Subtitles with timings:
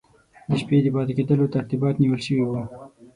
[0.49, 2.61] د شپې د پاته کېدلو ترتیبات نیول سوي وو.